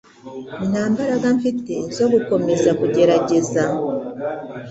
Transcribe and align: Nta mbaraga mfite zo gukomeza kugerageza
Nta 0.69 0.83
mbaraga 0.91 1.27
mfite 1.37 1.73
zo 1.95 2.05
gukomeza 2.13 2.69
kugerageza 2.79 3.63